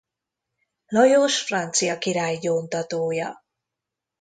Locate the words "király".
1.97-2.37